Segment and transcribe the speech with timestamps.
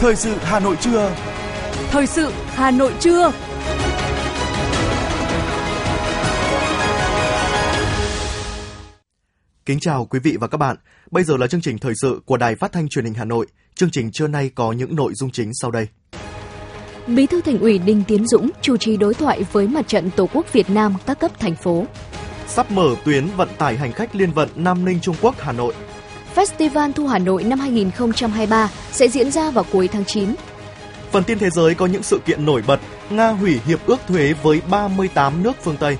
[0.00, 1.14] Thời sự Hà Nội trưa.
[1.90, 3.32] Thời sự Hà Nội trưa.
[9.66, 10.76] Kính chào quý vị và các bạn.
[11.10, 13.46] Bây giờ là chương trình thời sự của Đài Phát thanh Truyền hình Hà Nội.
[13.74, 15.88] Chương trình trưa nay có những nội dung chính sau đây.
[17.06, 20.28] Bí thư Thành ủy Đinh Tiến Dũng chủ trì đối thoại với Mặt trận Tổ
[20.32, 21.86] quốc Việt Nam các cấp thành phố.
[22.46, 25.74] Sắp mở tuyến vận tải hành khách liên vận Nam Ninh Trung Quốc Hà Nội.
[26.38, 30.34] Festival Thu Hà Nội năm 2023 sẽ diễn ra vào cuối tháng 9.
[31.12, 32.80] Phần tin thế giới có những sự kiện nổi bật.
[33.10, 35.96] Nga hủy hiệp ước thuế với 38 nước phương Tây.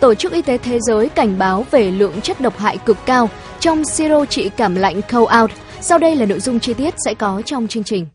[0.00, 3.30] Tổ chức Y tế Thế giới cảnh báo về lượng chất độc hại cực cao
[3.60, 5.50] trong siro trị cảm lạnh Cold Out.
[5.80, 8.06] Sau đây là nội dung chi tiết sẽ có trong chương trình.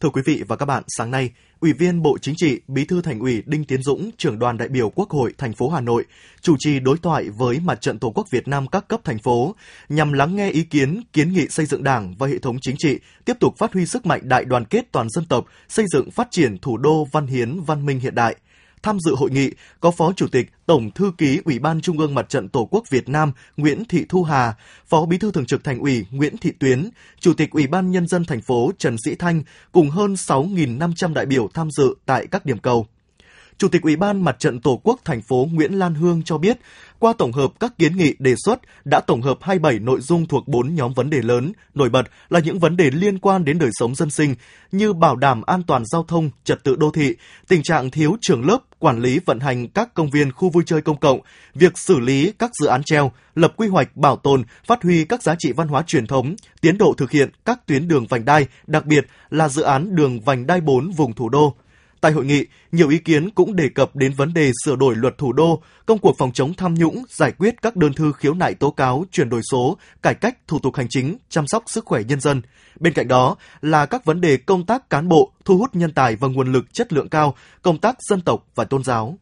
[0.00, 1.30] Thưa quý vị và các bạn, sáng nay,
[1.60, 4.68] Ủy viên Bộ Chính trị, Bí thư Thành ủy Đinh Tiến Dũng, trưởng đoàn đại
[4.68, 6.04] biểu Quốc hội thành phố Hà Nội,
[6.40, 9.54] chủ trì đối thoại với Mặt trận Tổ quốc Việt Nam các cấp thành phố
[9.88, 12.98] nhằm lắng nghe ý kiến, kiến nghị xây dựng Đảng và hệ thống chính trị,
[13.24, 16.28] tiếp tục phát huy sức mạnh đại đoàn kết toàn dân tộc, xây dựng phát
[16.30, 18.36] triển thủ đô văn hiến văn minh hiện đại–
[18.82, 22.14] Tham dự hội nghị có Phó Chủ tịch Tổng Thư ký Ủy ban Trung ương
[22.14, 24.54] Mặt trận Tổ quốc Việt Nam Nguyễn Thị Thu Hà,
[24.86, 28.06] Phó Bí thư Thường trực Thành ủy Nguyễn Thị Tuyến, Chủ tịch Ủy ban Nhân
[28.06, 32.46] dân thành phố Trần Sĩ Thanh cùng hơn 6.500 đại biểu tham dự tại các
[32.46, 32.86] điểm cầu.
[33.58, 36.58] Chủ tịch Ủy ban Mặt trận Tổ quốc thành phố Nguyễn Lan Hương cho biết,
[36.98, 40.48] qua tổng hợp các kiến nghị đề xuất đã tổng hợp 27 nội dung thuộc
[40.48, 43.70] 4 nhóm vấn đề lớn, nổi bật là những vấn đề liên quan đến đời
[43.72, 44.34] sống dân sinh
[44.72, 47.14] như bảo đảm an toàn giao thông, trật tự đô thị,
[47.48, 50.80] tình trạng thiếu trường lớp, quản lý vận hành các công viên khu vui chơi
[50.80, 51.20] công cộng,
[51.54, 55.22] việc xử lý các dự án treo, lập quy hoạch bảo tồn, phát huy các
[55.22, 58.46] giá trị văn hóa truyền thống, tiến độ thực hiện các tuyến đường vành đai,
[58.66, 61.54] đặc biệt là dự án đường vành đai 4 vùng thủ đô,
[62.00, 65.18] Tại hội nghị, nhiều ý kiến cũng đề cập đến vấn đề sửa đổi luật
[65.18, 68.54] thủ đô, công cuộc phòng chống tham nhũng, giải quyết các đơn thư khiếu nại
[68.54, 72.02] tố cáo, chuyển đổi số, cải cách thủ tục hành chính, chăm sóc sức khỏe
[72.08, 72.42] nhân dân.
[72.80, 76.16] Bên cạnh đó là các vấn đề công tác cán bộ, thu hút nhân tài
[76.16, 79.18] và nguồn lực chất lượng cao, công tác dân tộc và tôn giáo.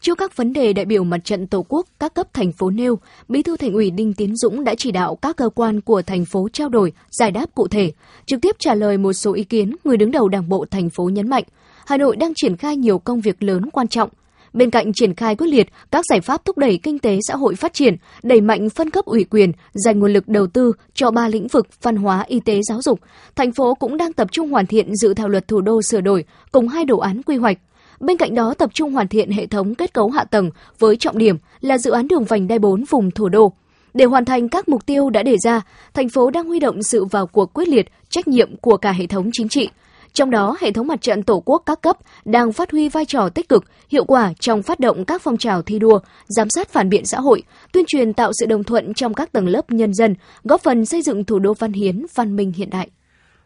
[0.00, 2.98] Trước các vấn đề đại biểu mặt trận Tổ quốc các cấp thành phố nêu,
[3.28, 6.24] Bí thư Thành ủy Đinh Tiến Dũng đã chỉ đạo các cơ quan của thành
[6.24, 7.92] phố trao đổi, giải đáp cụ thể,
[8.26, 11.08] trực tiếp trả lời một số ý kiến người đứng đầu Đảng bộ thành phố
[11.08, 11.44] nhấn mạnh–
[11.86, 14.08] Hà Nội đang triển khai nhiều công việc lớn quan trọng.
[14.52, 17.54] Bên cạnh triển khai quyết liệt các giải pháp thúc đẩy kinh tế xã hội
[17.54, 21.28] phát triển, đẩy mạnh phân cấp ủy quyền, dành nguồn lực đầu tư cho ba
[21.28, 23.00] lĩnh vực văn hóa, y tế, giáo dục,
[23.36, 26.24] thành phố cũng đang tập trung hoàn thiện dự thảo luật thủ đô sửa đổi
[26.52, 27.58] cùng hai đồ án quy hoạch.
[28.00, 31.18] Bên cạnh đó tập trung hoàn thiện hệ thống kết cấu hạ tầng với trọng
[31.18, 33.52] điểm là dự án đường vành đai 4 vùng thủ đô.
[33.94, 35.62] Để hoàn thành các mục tiêu đã đề ra,
[35.94, 39.06] thành phố đang huy động sự vào cuộc quyết liệt, trách nhiệm của cả hệ
[39.06, 39.68] thống chính trị,
[40.16, 43.28] trong đó, hệ thống mặt trận Tổ quốc các cấp đang phát huy vai trò
[43.28, 46.88] tích cực, hiệu quả trong phát động các phong trào thi đua, giám sát phản
[46.88, 50.14] biện xã hội, tuyên truyền tạo sự đồng thuận trong các tầng lớp nhân dân,
[50.44, 52.88] góp phần xây dựng thủ đô văn hiến, văn minh hiện đại.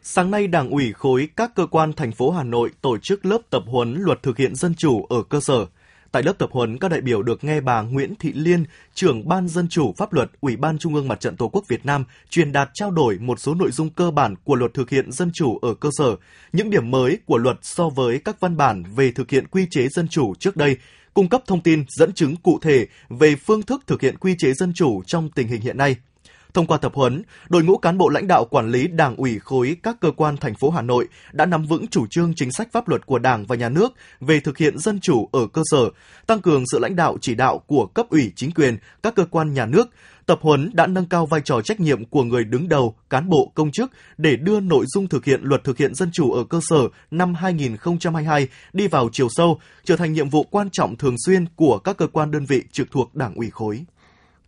[0.01, 3.39] Sáng nay, Đảng ủy khối các cơ quan thành phố Hà Nội tổ chức lớp
[3.49, 5.65] tập huấn luật thực hiện dân chủ ở cơ sở–
[6.11, 8.63] Tại lớp tập huấn, các đại biểu được nghe bà Nguyễn Thị Liên,
[8.93, 11.85] trưởng Ban Dân chủ Pháp luật Ủy ban Trung ương Mặt trận Tổ quốc Việt
[11.85, 15.11] Nam truyền đạt trao đổi một số nội dung cơ bản của luật thực hiện
[15.11, 16.15] dân chủ ở cơ sở,
[16.53, 19.87] những điểm mới của luật so với các văn bản về thực hiện quy chế
[19.87, 20.77] dân chủ trước đây,
[21.13, 24.53] cung cấp thông tin dẫn chứng cụ thể về phương thức thực hiện quy chế
[24.53, 25.95] dân chủ trong tình hình hiện nay–
[26.53, 29.77] Thông qua tập huấn, đội ngũ cán bộ lãnh đạo quản lý Đảng ủy khối
[29.83, 32.87] các cơ quan thành phố Hà Nội đã nắm vững chủ trương chính sách pháp
[32.87, 35.89] luật của Đảng và Nhà nước về thực hiện dân chủ ở cơ sở,
[36.27, 39.53] tăng cường sự lãnh đạo chỉ đạo của cấp ủy chính quyền, các cơ quan
[39.53, 39.89] nhà nước,
[40.25, 43.51] tập huấn đã nâng cao vai trò trách nhiệm của người đứng đầu, cán bộ,
[43.55, 46.59] công chức để đưa nội dung thực hiện luật thực hiện dân chủ ở cơ
[46.69, 51.45] sở năm 2022 đi vào chiều sâu, trở thành nhiệm vụ quan trọng thường xuyên
[51.55, 53.85] của các cơ quan đơn vị trực thuộc Đảng ủy khối.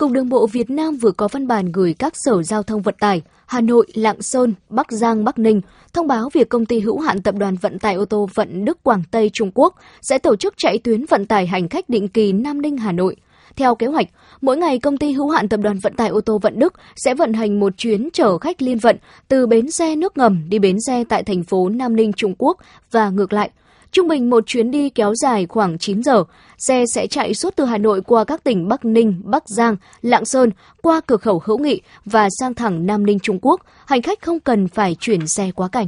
[0.03, 2.96] Cục Đường bộ Việt Nam vừa có văn bản gửi các sở giao thông vận
[3.00, 5.62] tải Hà Nội, Lạng Sơn, Bắc Giang, Bắc Ninh
[5.94, 8.84] thông báo việc công ty hữu hạn tập đoàn vận tải ô tô Vận Đức
[8.84, 12.31] Quảng Tây Trung Quốc sẽ tổ chức chạy tuyến vận tải hành khách định kỳ
[12.31, 13.16] Nam Ninh Hà Nội.
[13.56, 14.08] Theo kế hoạch,
[14.42, 17.13] mỗi ngày công ty hữu hạn tập đoàn vận tải ô tô Vận Đức sẽ
[17.13, 20.77] vận hành một chuyến chở khách liên vận từ bến xe nước ngầm đi bến
[20.88, 22.57] xe tại thành phố Nam Ninh Trung Quốc
[22.92, 23.50] và ngược lại–
[23.94, 26.24] Trung bình một chuyến đi kéo dài khoảng 9 giờ,
[26.57, 30.25] xe sẽ chạy suốt từ Hà Nội qua các tỉnh Bắc Ninh, Bắc Giang, Lạng
[30.25, 30.50] Sơn,
[30.81, 33.62] qua cửa khẩu Hữu Nghị và sang thẳng Nam Ninh Trung Quốc.
[33.86, 35.88] Hành khách không cần phải chuyển xe quá cảnh.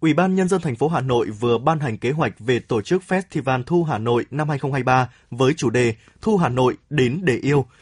[0.00, 2.82] Ủy ban Nhân dân thành phố Hà Nội vừa ban hành kế hoạch về tổ
[2.82, 7.36] chức Festival Thu Hà Nội năm 2023 với chủ đề Thu Hà Nội đến để
[7.36, 7.66] yêu–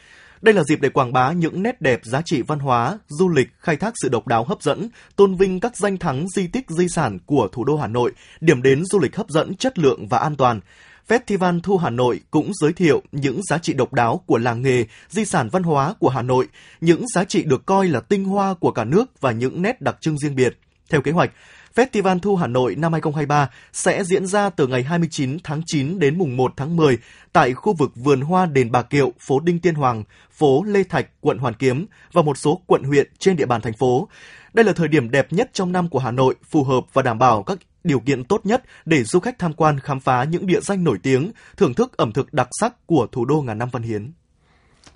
[0.43, 3.49] đây là dịp để quảng bá những nét đẹp giá trị văn hóa, du lịch,
[3.59, 6.89] khai thác sự độc đáo hấp dẫn, tôn vinh các danh thắng di tích di
[6.89, 10.19] sản của thủ đô Hà Nội, điểm đến du lịch hấp dẫn, chất lượng và
[10.19, 10.61] an toàn.
[11.09, 14.85] Festival Thu Hà Nội cũng giới thiệu những giá trị độc đáo của làng nghề,
[15.09, 16.49] di sản văn hóa của Hà Nội,
[16.81, 19.97] những giá trị được coi là tinh hoa của cả nước và những nét đặc
[20.01, 20.59] trưng riêng biệt.
[20.91, 21.31] Theo kế hoạch,
[21.75, 26.19] Festival Thu Hà Nội năm 2023 sẽ diễn ra từ ngày 29 tháng 9 đến
[26.19, 26.99] mùng 1 tháng 10
[27.33, 31.07] tại khu vực vườn hoa đền Bà Kiệu, phố Đinh Tiên Hoàng, phố Lê Thạch,
[31.21, 34.09] quận Hoàn Kiếm và một số quận huyện trên địa bàn thành phố.
[34.53, 37.19] Đây là thời điểm đẹp nhất trong năm của Hà Nội, phù hợp và đảm
[37.19, 40.61] bảo các điều kiện tốt nhất để du khách tham quan khám phá những địa
[40.61, 43.83] danh nổi tiếng, thưởng thức ẩm thực đặc sắc của thủ đô ngàn năm văn
[43.83, 44.13] hiến.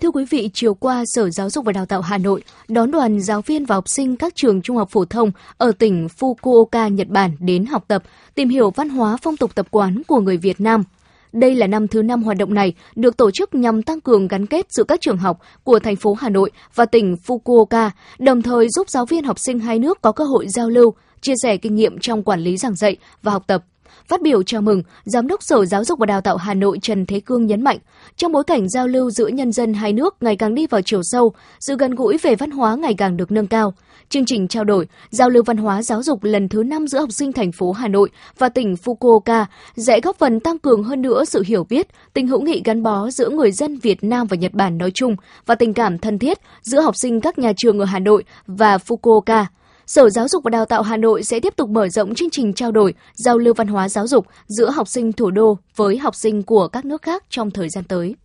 [0.00, 3.20] Thưa quý vị, chiều qua, Sở Giáo dục và Đào tạo Hà Nội đón đoàn
[3.20, 7.08] giáo viên và học sinh các trường trung học phổ thông ở tỉnh Fukuoka, Nhật
[7.08, 8.02] Bản đến học tập,
[8.35, 10.85] tìm hiểu văn hóa phong tục tập quán của người Việt Nam.
[11.32, 14.46] Đây là năm thứ năm hoạt động này được tổ chức nhằm tăng cường gắn
[14.46, 18.67] kết giữa các trường học của thành phố Hà Nội và tỉnh Fukuoka, đồng thời
[18.70, 21.75] giúp giáo viên học sinh hai nước có cơ hội giao lưu, chia sẻ kinh
[21.75, 23.64] nghiệm trong quản lý giảng dạy và học tập.
[24.08, 27.06] Phát biểu chào mừng, Giám đốc Sở Giáo dục và Đào tạo Hà Nội Trần
[27.06, 27.78] Thế Cương nhấn mạnh,
[28.16, 31.00] trong bối cảnh giao lưu giữa nhân dân hai nước ngày càng đi vào chiều
[31.02, 33.75] sâu, sự gần gũi về văn hóa ngày càng được nâng cao.
[34.08, 37.12] Chương trình trao đổi, giao lưu văn hóa giáo dục lần thứ 5 giữa học
[37.12, 39.44] sinh thành phố Hà Nội và tỉnh Fukuoka
[39.76, 43.10] sẽ góp phần tăng cường hơn nữa sự hiểu biết, tình hữu nghị gắn bó
[43.10, 45.16] giữa người dân Việt Nam và Nhật Bản nói chung
[45.46, 48.76] và tình cảm thân thiết giữa học sinh các nhà trường ở Hà Nội và
[48.76, 49.44] Fukuoka.
[49.86, 52.52] Sở Giáo dục và Đào tạo Hà Nội sẽ tiếp tục mở rộng chương trình
[52.52, 56.14] trao đổi, giao lưu văn hóa giáo dục giữa học sinh thủ đô với học
[56.14, 58.16] sinh của các nước khác trong thời gian tới.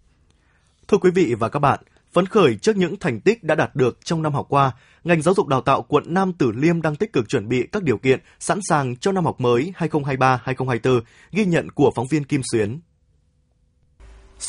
[0.88, 1.80] Thưa quý vị và các bạn,
[2.14, 4.72] phấn khởi trước những thành tích đã đạt được trong năm học qua,
[5.04, 7.84] ngành giáo dục đào tạo quận Nam Tử Liêm đang tích cực chuẩn bị các
[7.84, 11.02] điều kiện sẵn sàng cho năm học mới 2023-2024,
[11.32, 12.80] ghi nhận của phóng viên Kim Xuyến.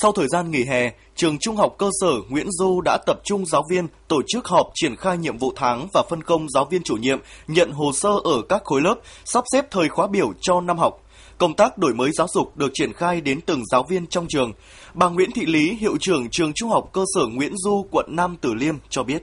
[0.02, 3.47] Sau thời gian nghỉ hè, trường Trung học cơ sở Nguyễn Du đã tập trung
[3.47, 6.82] giáo viên tổ chức họp triển khai nhiệm vụ tháng và phân công giáo viên
[6.82, 7.19] chủ nhiệm
[7.49, 8.94] nhận hồ sơ ở các khối lớp,
[9.25, 11.00] sắp xếp thời khóa biểu cho năm học.
[11.38, 14.52] Công tác đổi mới giáo dục được triển khai đến từng giáo viên trong trường.
[14.94, 18.37] Bà Nguyễn Thị Lý, hiệu trưởng trường Trung học cơ sở Nguyễn Du, quận Nam
[18.41, 19.23] Tử Liêm cho biết.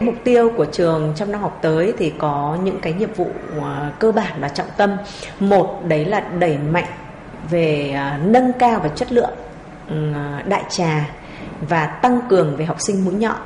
[0.00, 3.26] Mục tiêu của trường trong năm học tới thì có những cái nhiệm vụ
[3.62, 4.90] à, cơ bản và trọng tâm.
[5.40, 6.88] Một đấy là đẩy mạnh
[7.50, 9.30] về à, nâng cao và chất lượng
[9.88, 11.10] Ừ, à, đại trà
[11.60, 13.36] và tăng cường về học sinh mũi nhọn.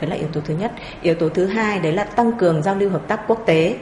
[0.00, 0.72] Đấy là yếu tố thứ nhất.
[1.02, 3.76] Yếu tố thứ hai đấy là tăng cường giao lưu hợp tác quốc tế.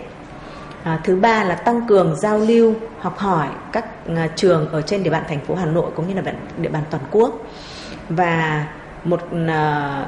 [0.82, 3.84] À, thứ ba là tăng cường giao lưu học hỏi các
[4.16, 6.82] à, trường ở trên địa bàn thành phố Hà Nội cũng như là địa bàn
[6.90, 7.46] toàn quốc.
[8.08, 8.66] Và
[9.04, 10.06] một à,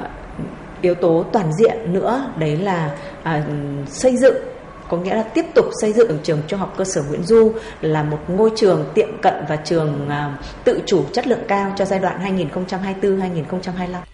[0.81, 2.91] yếu tố toàn diện nữa đấy là
[3.23, 3.43] à,
[3.87, 4.35] xây dựng
[4.93, 7.51] có nghĩa là tiếp tục xây dựng trường trung học cơ sở Nguyễn Du
[7.81, 11.85] là một ngôi trường tiệm cận và trường à, tự chủ chất lượng cao cho
[11.85, 12.37] giai đoạn
[13.01, 14.12] 2024-2025.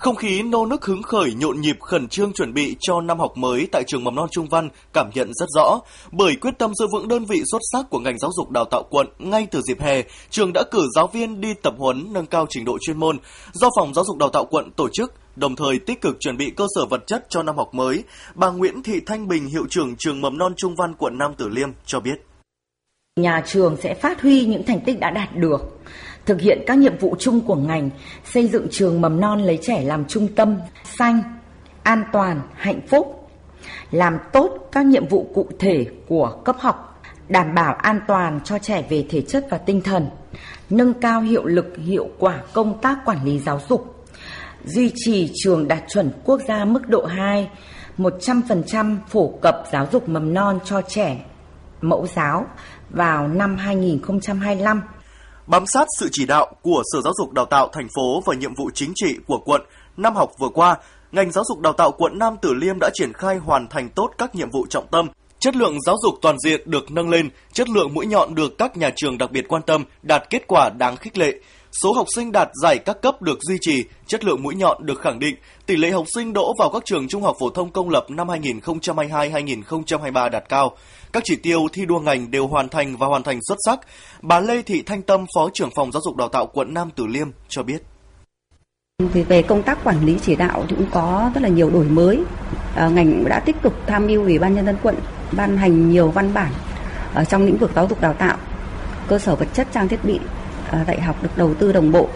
[0.00, 3.36] Không khí nô nức hứng khởi nhộn nhịp khẩn trương chuẩn bị cho năm học
[3.36, 5.80] mới tại trường mầm non Trung Văn cảm nhận rất rõ.
[6.12, 8.82] Bởi quyết tâm giữ vững đơn vị xuất sắc của ngành giáo dục đào tạo
[8.90, 12.46] quận, ngay từ dịp hè, trường đã cử giáo viên đi tập huấn nâng cao
[12.50, 13.18] trình độ chuyên môn
[13.52, 16.50] do phòng giáo dục đào tạo quận tổ chức đồng thời tích cực chuẩn bị
[16.56, 18.04] cơ sở vật chất cho năm học mới.
[18.34, 21.48] Bà Nguyễn Thị Thanh Bình, hiệu trưởng trường mầm non Trung Văn quận Nam Tử
[21.48, 22.20] Liêm cho biết.
[23.16, 25.60] Nhà trường sẽ phát huy những thành tích đã đạt được,
[26.26, 27.90] thực hiện các nhiệm vụ chung của ngành,
[28.24, 31.22] xây dựng trường mầm non lấy trẻ làm trung tâm, xanh,
[31.82, 33.28] an toàn, hạnh phúc,
[33.90, 38.58] làm tốt các nhiệm vụ cụ thể của cấp học, đảm bảo an toàn cho
[38.58, 40.06] trẻ về thể chất và tinh thần,
[40.70, 44.06] nâng cao hiệu lực hiệu quả công tác quản lý giáo dục,
[44.64, 47.50] duy trì trường đạt chuẩn quốc gia mức độ 2,
[47.98, 51.24] 100% phổ cập giáo dục mầm non cho trẻ
[51.80, 52.46] mẫu giáo
[52.90, 54.82] vào năm 2025.
[55.50, 58.54] Bám sát sự chỉ đạo của Sở Giáo dục Đào tạo thành phố và nhiệm
[58.54, 59.60] vụ chính trị của quận,
[59.96, 60.76] năm học vừa qua,
[61.12, 64.10] ngành giáo dục đào tạo quận Nam Tử Liêm đã triển khai hoàn thành tốt
[64.18, 65.08] các nhiệm vụ trọng tâm.
[65.38, 68.76] Chất lượng giáo dục toàn diện được nâng lên, chất lượng mũi nhọn được các
[68.76, 71.34] nhà trường đặc biệt quan tâm, đạt kết quả đáng khích lệ.
[71.72, 75.00] Số học sinh đạt giải các cấp được duy trì, chất lượng mũi nhọn được
[75.00, 75.36] khẳng định,
[75.66, 78.28] tỷ lệ học sinh đỗ vào các trường trung học phổ thông công lập năm
[78.28, 80.76] 2022-2023 đạt cao.
[81.12, 83.80] Các chỉ tiêu thi đua ngành đều hoàn thành và hoàn thành xuất sắc.
[84.22, 87.06] Bà Lê Thị Thanh Tâm, Phó trưởng phòng giáo dục đào tạo quận Nam Từ
[87.06, 87.82] Liêm cho biết.
[89.12, 91.84] Thì về công tác quản lý chỉ đạo thì cũng có rất là nhiều đổi
[91.84, 92.22] mới.
[92.74, 94.94] À, ngành cũng đã tích cực tham mưu Ủy ban nhân dân quận
[95.32, 96.52] ban hành nhiều văn bản
[97.14, 98.36] ở trong lĩnh vực giáo dục đào tạo,
[99.08, 100.20] cơ sở vật chất trang thiết bị
[100.70, 102.08] À, dạy học được đầu tư đồng bộ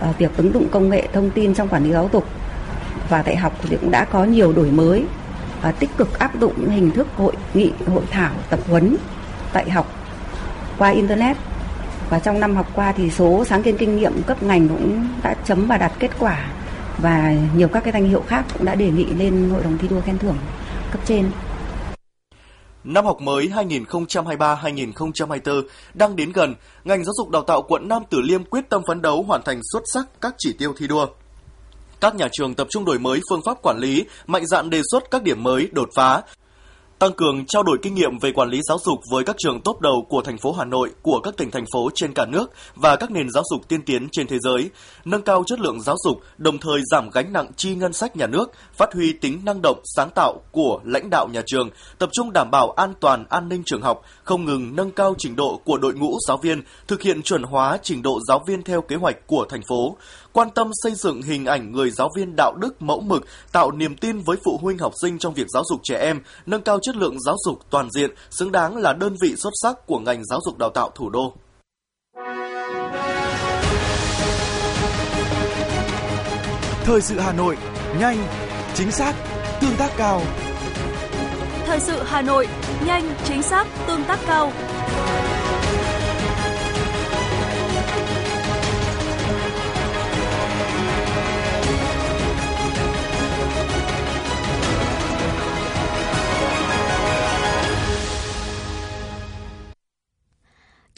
[0.00, 2.26] à, việc ứng dụng công nghệ thông tin trong quản lý giáo dục
[3.08, 5.04] và dạy học thì cũng đã có nhiều đổi mới
[5.62, 8.96] và tích cực áp dụng những hình thức hội nghị hội thảo tập huấn
[9.54, 9.92] dạy học
[10.78, 11.36] qua internet.
[12.10, 15.34] Và trong năm học qua thì số sáng kiến kinh nghiệm cấp ngành cũng đã
[15.44, 16.46] chấm và đạt kết quả
[16.98, 19.88] và nhiều các cái danh hiệu khác cũng đã đề nghị lên hội đồng thi
[19.88, 20.36] đua khen thưởng
[20.92, 21.30] cấp trên.
[22.84, 25.62] Năm học mới 2023-2024
[25.94, 29.02] đang đến gần, ngành giáo dục đào tạo quận Nam Tử Liêm quyết tâm phấn
[29.02, 31.06] đấu hoàn thành xuất sắc các chỉ tiêu thi đua.
[32.00, 35.10] Các nhà trường tập trung đổi mới phương pháp quản lý, mạnh dạn đề xuất
[35.10, 36.22] các điểm mới, đột phá
[37.00, 39.80] tăng cường trao đổi kinh nghiệm về quản lý giáo dục với các trường tốt
[39.80, 42.96] đầu của thành phố Hà Nội, của các tỉnh thành phố trên cả nước và
[42.96, 44.70] các nền giáo dục tiên tiến trên thế giới,
[45.04, 48.26] nâng cao chất lượng giáo dục, đồng thời giảm gánh nặng chi ngân sách nhà
[48.26, 52.32] nước, phát huy tính năng động, sáng tạo của lãnh đạo nhà trường, tập trung
[52.32, 55.78] đảm bảo an toàn an ninh trường học, không ngừng nâng cao trình độ của
[55.78, 59.26] đội ngũ giáo viên, thực hiện chuẩn hóa trình độ giáo viên theo kế hoạch
[59.26, 59.96] của thành phố,
[60.32, 63.96] quan tâm xây dựng hình ảnh người giáo viên đạo đức mẫu mực, tạo niềm
[63.96, 66.89] tin với phụ huynh học sinh trong việc giáo dục trẻ em, nâng cao chất
[66.96, 70.40] lượng giáo dục toàn diện, xứng đáng là đơn vị xuất sắc của ngành giáo
[70.44, 71.32] dục đào tạo thủ đô.
[76.84, 77.56] Thời sự Hà Nội,
[77.98, 78.26] nhanh,
[78.74, 79.14] chính xác,
[79.60, 80.22] tương tác cao.
[81.66, 82.48] Thời sự Hà Nội,
[82.86, 84.52] nhanh, chính xác, tương tác cao.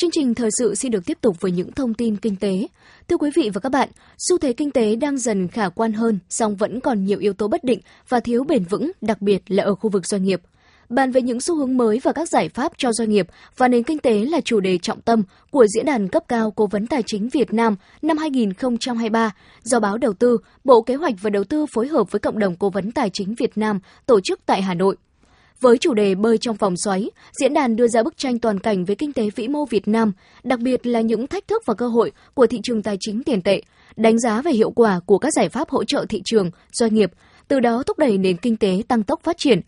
[0.02, 2.66] Chương trình thời sự xin được tiếp tục với những thông tin kinh tế.
[3.08, 6.18] Thưa quý vị và các bạn, xu thế kinh tế đang dần khả quan hơn,
[6.28, 9.64] song vẫn còn nhiều yếu tố bất định và thiếu bền vững, đặc biệt là
[9.64, 10.40] ở khu vực doanh nghiệp.
[10.88, 13.82] Bàn về những xu hướng mới và các giải pháp cho doanh nghiệp và nền
[13.82, 17.02] kinh tế là chủ đề trọng tâm của diễn đàn cấp cao Cố vấn Tài
[17.06, 19.30] chính Việt Nam năm 2023
[19.62, 22.56] do báo Đầu tư, Bộ Kế hoạch và Đầu tư phối hợp với Cộng đồng
[22.56, 24.96] Cố vấn Tài chính Việt Nam tổ chức tại Hà Nội.
[25.60, 28.84] Với chủ đề bơi trong vòng xoáy, diễn đàn đưa ra bức tranh toàn cảnh
[28.84, 30.12] về kinh tế vĩ mô Việt Nam,
[30.44, 33.42] đặc biệt là những thách thức và cơ hội của thị trường tài chính tiền
[33.42, 33.62] tệ,
[33.96, 37.10] đánh giá về hiệu quả của các giải pháp hỗ trợ thị trường, doanh nghiệp,
[37.48, 39.60] từ đó thúc đẩy nền kinh tế tăng tốc phát triển.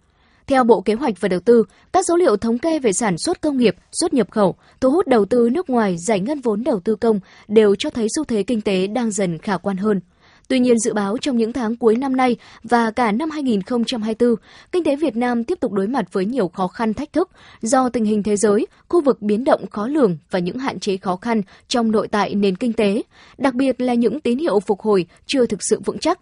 [0.46, 3.40] Theo Bộ Kế hoạch và Đầu tư, các dấu liệu thống kê về sản xuất
[3.40, 6.80] công nghiệp, xuất nhập khẩu, thu hút đầu tư nước ngoài, giải ngân vốn đầu
[6.80, 10.00] tư công đều cho thấy xu thế kinh tế đang dần khả quan hơn.
[10.48, 14.34] Tuy nhiên, dự báo trong những tháng cuối năm nay và cả năm 2024,
[14.72, 17.30] kinh tế Việt Nam tiếp tục đối mặt với nhiều khó khăn thách thức
[17.62, 20.96] do tình hình thế giới, khu vực biến động khó lường và những hạn chế
[20.96, 23.02] khó khăn trong nội tại nền kinh tế,
[23.38, 26.18] đặc biệt là những tín hiệu phục hồi chưa thực sự vững chắc.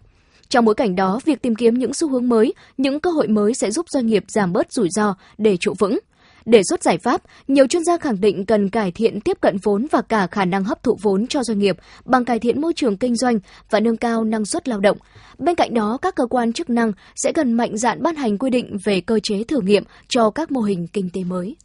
[0.49, 3.53] Trong bối cảnh đó, việc tìm kiếm những xu hướng mới, những cơ hội mới
[3.53, 5.99] sẽ giúp doanh nghiệp giảm bớt rủi ro để trụ vững.
[6.45, 9.87] Đề xuất giải pháp, nhiều chuyên gia khẳng định cần cải thiện tiếp cận vốn
[9.91, 12.97] và cả khả năng hấp thụ vốn cho doanh nghiệp bằng cải thiện môi trường
[12.97, 14.97] kinh doanh và nâng cao năng suất lao động.
[15.37, 18.49] Bên cạnh đó, các cơ quan chức năng sẽ cần mạnh dạn ban hành quy
[18.49, 21.55] định về cơ chế thử nghiệm cho các mô hình kinh tế mới.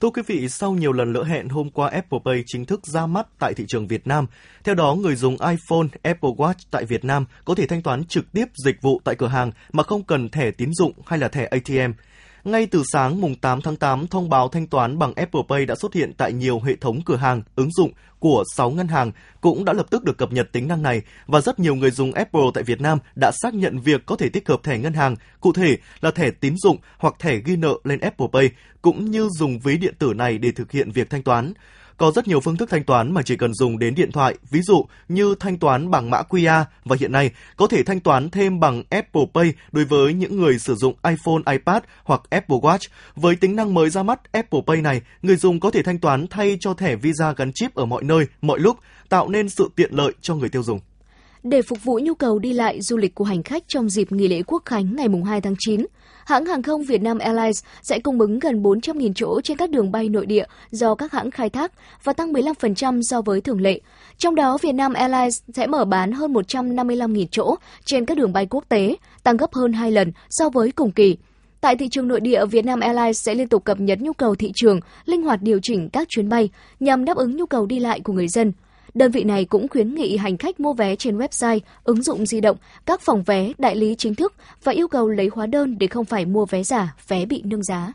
[0.00, 3.06] Thưa quý vị, sau nhiều lần lỡ hẹn, hôm qua Apple Pay chính thức ra
[3.06, 4.26] mắt tại thị trường Việt Nam.
[4.64, 8.32] Theo đó, người dùng iPhone, Apple Watch tại Việt Nam có thể thanh toán trực
[8.32, 11.44] tiếp dịch vụ tại cửa hàng mà không cần thẻ tín dụng hay là thẻ
[11.44, 11.92] ATM.
[12.44, 15.74] Ngay từ sáng mùng 8 tháng 8, thông báo thanh toán bằng Apple Pay đã
[15.74, 19.64] xuất hiện tại nhiều hệ thống cửa hàng, ứng dụng của 6 ngân hàng cũng
[19.64, 22.42] đã lập tức được cập nhật tính năng này và rất nhiều người dùng Apple
[22.54, 25.52] tại Việt Nam đã xác nhận việc có thể tích hợp thẻ ngân hàng, cụ
[25.52, 28.50] thể là thẻ tín dụng hoặc thẻ ghi nợ lên Apple Pay,
[28.82, 31.52] cũng như dùng ví điện tử này để thực hiện việc thanh toán.
[32.00, 34.60] Có rất nhiều phương thức thanh toán mà chỉ cần dùng đến điện thoại, ví
[34.62, 38.60] dụ như thanh toán bằng mã QR và hiện nay có thể thanh toán thêm
[38.60, 42.88] bằng Apple Pay đối với những người sử dụng iPhone, iPad hoặc Apple Watch.
[43.14, 46.26] Với tính năng mới ra mắt Apple Pay này, người dùng có thể thanh toán
[46.26, 48.76] thay cho thẻ Visa gắn chip ở mọi nơi, mọi lúc,
[49.08, 50.80] tạo nên sự tiện lợi cho người tiêu dùng.
[51.42, 54.28] Để phục vụ nhu cầu đi lại du lịch của hành khách trong dịp nghỉ
[54.28, 55.86] lễ quốc khánh ngày 2 tháng 9,
[56.24, 59.92] hãng hàng không Việt Nam Airlines sẽ cung ứng gần 400.000 chỗ trên các đường
[59.92, 61.72] bay nội địa do các hãng khai thác
[62.04, 63.80] và tăng 15% so với thường lệ.
[64.18, 67.54] Trong đó, Việt Nam Airlines sẽ mở bán hơn 155.000 chỗ
[67.84, 71.16] trên các đường bay quốc tế, tăng gấp hơn 2 lần so với cùng kỳ.
[71.60, 74.34] Tại thị trường nội địa, Việt Nam Airlines sẽ liên tục cập nhật nhu cầu
[74.34, 76.48] thị trường, linh hoạt điều chỉnh các chuyến bay
[76.80, 78.52] nhằm đáp ứng nhu cầu đi lại của người dân.
[78.94, 82.40] Đơn vị này cũng khuyến nghị hành khách mua vé trên website, ứng dụng di
[82.40, 82.56] động,
[82.86, 86.04] các phòng vé, đại lý chính thức và yêu cầu lấy hóa đơn để không
[86.04, 87.92] phải mua vé giả, vé bị nâng giá.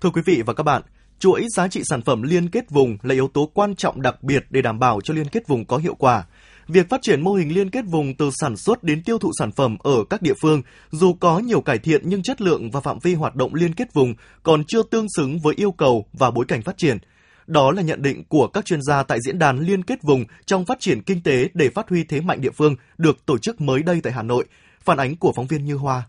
[0.00, 0.82] Thưa quý vị và các bạn,
[1.18, 4.44] chuỗi giá trị sản phẩm liên kết vùng là yếu tố quan trọng đặc biệt
[4.50, 6.24] để đảm bảo cho liên kết vùng có hiệu quả.
[6.68, 9.52] Việc phát triển mô hình liên kết vùng từ sản xuất đến tiêu thụ sản
[9.52, 12.98] phẩm ở các địa phương, dù có nhiều cải thiện nhưng chất lượng và phạm
[13.02, 16.44] vi hoạt động liên kết vùng còn chưa tương xứng với yêu cầu và bối
[16.48, 16.98] cảnh phát triển–
[17.46, 20.64] đó là nhận định của các chuyên gia tại diễn đàn liên kết vùng trong
[20.64, 23.82] phát triển kinh tế để phát huy thế mạnh địa phương được tổ chức mới
[23.82, 24.44] đây tại Hà Nội.
[24.84, 26.02] Phản ánh của phóng viên Như Hoa.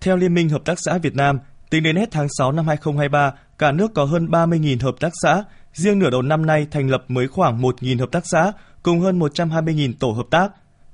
[0.00, 1.38] Theo Liên minh Hợp tác xã Việt Nam,
[1.70, 5.44] tính đến hết tháng 6 năm 2023, cả nước có hơn 30.000 hợp tác xã.
[5.72, 9.18] Riêng nửa đầu năm nay thành lập mới khoảng 1.000 hợp tác xã cùng hơn
[9.18, 10.48] 120.000 tổ hợp tác.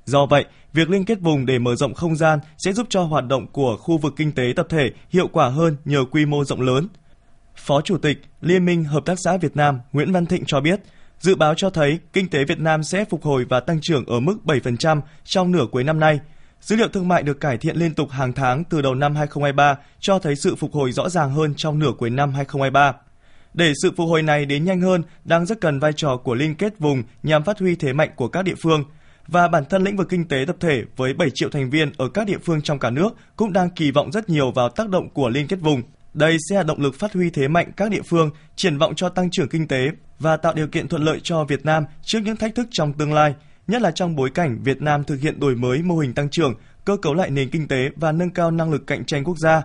[0.05, 3.25] Do vậy, việc liên kết vùng để mở rộng không gian sẽ giúp cho hoạt
[3.27, 6.61] động của khu vực kinh tế tập thể hiệu quả hơn nhờ quy mô rộng
[6.61, 6.87] lớn–
[7.55, 10.79] Phó Chủ tịch Liên minh Hợp tác xã Việt Nam Nguyễn Văn Thịnh cho biết,
[11.19, 14.19] dự báo cho thấy kinh tế Việt Nam sẽ phục hồi và tăng trưởng ở
[14.19, 16.19] mức 7% trong nửa cuối năm nay.
[16.61, 19.77] Dữ liệu thương mại được cải thiện liên tục hàng tháng từ đầu năm 2023
[19.99, 22.93] cho thấy sự phục hồi rõ ràng hơn trong nửa cuối năm 2023.
[23.53, 26.55] Để sự phục hồi này đến nhanh hơn, đang rất cần vai trò của liên
[26.55, 28.83] kết vùng nhằm phát huy thế mạnh của các địa phương.
[29.27, 32.09] Và bản thân lĩnh vực kinh tế tập thể với 7 triệu thành viên ở
[32.09, 35.09] các địa phương trong cả nước cũng đang kỳ vọng rất nhiều vào tác động
[35.09, 35.81] của liên kết vùng.
[36.13, 39.09] Đây sẽ là động lực phát huy thế mạnh các địa phương, triển vọng cho
[39.09, 39.87] tăng trưởng kinh tế
[40.19, 43.13] và tạo điều kiện thuận lợi cho Việt Nam trước những thách thức trong tương
[43.13, 43.33] lai,
[43.67, 46.53] nhất là trong bối cảnh Việt Nam thực hiện đổi mới mô hình tăng trưởng,
[46.85, 49.61] cơ cấu lại nền kinh tế và nâng cao năng lực cạnh tranh quốc gia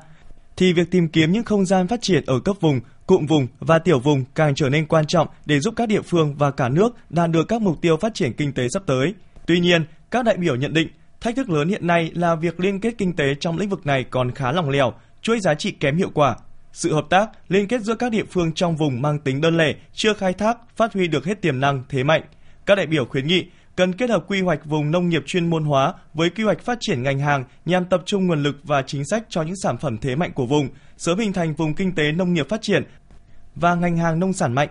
[0.57, 3.79] thì việc tìm kiếm những không gian phát triển ở cấp vùng, cụm vùng và
[3.79, 6.97] tiểu vùng càng trở nên quan trọng để giúp các địa phương và cả nước
[7.11, 9.15] đạt được các mục tiêu phát triển kinh tế sắp tới.
[9.47, 10.89] Tuy nhiên, các đại biểu nhận định
[11.21, 14.05] thách thức lớn hiện nay là việc liên kết kinh tế trong lĩnh vực này
[14.11, 14.93] còn khá lỏng lẻo,
[15.25, 16.37] chuỗi giá trị kém hiệu quả.
[16.73, 19.75] Sự hợp tác, liên kết giữa các địa phương trong vùng mang tính đơn lẻ,
[19.93, 22.23] chưa khai thác, phát huy được hết tiềm năng, thế mạnh.
[22.67, 25.65] Các đại biểu khuyến nghị cần kết hợp quy hoạch vùng nông nghiệp chuyên môn
[25.65, 29.05] hóa với quy hoạch phát triển ngành hàng nhằm tập trung nguồn lực và chính
[29.05, 32.13] sách cho những sản phẩm thế mạnh của vùng, sớm hình thành vùng kinh tế
[32.13, 32.85] nông nghiệp phát triển
[33.55, 34.69] và ngành hàng nông sản mạnh.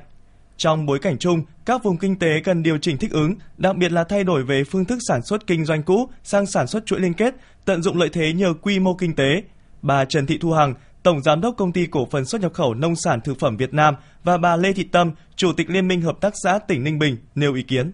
[0.57, 3.91] Trong bối cảnh chung, các vùng kinh tế cần điều chỉnh thích ứng, đặc biệt
[3.91, 6.99] là thay đổi về phương thức sản xuất kinh doanh cũ sang sản xuất chuỗi
[6.99, 9.43] liên kết, tận dụng lợi thế nhờ quy mô kinh tế.
[9.83, 10.73] Bà Trần Thị Thu Hằng,
[11.03, 13.73] Tổng Giám đốc Công ty Cổ phần xuất nhập khẩu Nông sản Thực phẩm Việt
[13.73, 16.99] Nam và bà Lê Thị Tâm, Chủ tịch Liên minh Hợp tác xã tỉnh Ninh
[16.99, 17.91] Bình nêu ý kiến.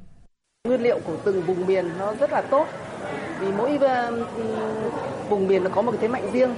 [0.68, 2.68] Nguyên liệu của từng vùng miền nó rất là tốt
[3.40, 4.26] vì mỗi ờ,
[5.30, 6.56] vùng miền nó có một cái thế mạnh riêng.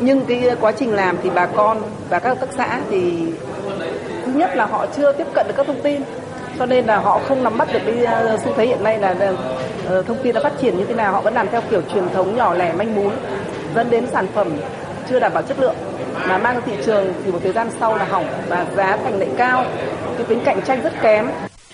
[0.00, 3.12] Nhưng cái quá trình làm thì bà con và các hợp tác xã thì
[4.24, 6.02] thứ nhất là họ chưa tiếp cận được các thông tin
[6.58, 9.34] cho nên là họ không nắm bắt được cái ờ, xu thế hiện nay là
[9.86, 12.08] ờ, thông tin đã phát triển như thế nào họ vẫn làm theo kiểu truyền
[12.08, 13.12] thống nhỏ lẻ manh mún
[13.74, 14.48] dẫn đến sản phẩm
[15.08, 15.76] chưa đảm bảo chất lượng
[16.28, 19.18] mà mang ra thị trường thì một thời gian sau là hỏng và giá thành
[19.18, 19.64] lại cao.
[20.16, 21.26] Cái tính cạnh tranh rất kém.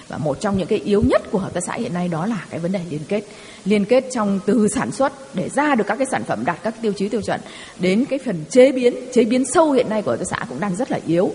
[0.09, 2.45] Và một trong những cái yếu nhất của hợp tác xã hiện nay đó là
[2.51, 3.25] cái vấn đề liên kết.
[3.65, 6.75] Liên kết trong từ sản xuất để ra được các cái sản phẩm đạt các
[6.83, 7.41] tiêu chí tiêu chuẩn
[7.81, 10.61] đến cái phần chế biến chế biến sâu hiện nay của hợp tác xã cũng
[10.61, 11.31] đang rất là yếu.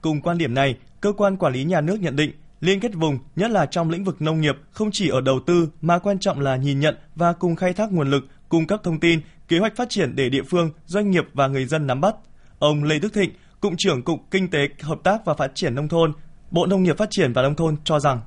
[0.00, 3.18] Cùng quan điểm này cơ quan quản lý nhà nước nhận định liên kết vùng
[3.36, 6.40] nhất là trong lĩnh vực nông nghiệp không chỉ ở đầu tư mà quan trọng
[6.40, 9.76] là nhìn nhận và cùng khai thác nguồn lực cung cấp thông tin kế hoạch
[9.76, 12.14] phát triển để địa phương doanh nghiệp và người dân nắm bắt.
[12.58, 15.88] Ông lê đức thịnh cụm trưởng cục kinh tế hợp tác và phát triển nông
[15.88, 16.12] thôn
[16.50, 18.20] Bộ Nông nghiệp Phát triển và Nông thôn cho rằng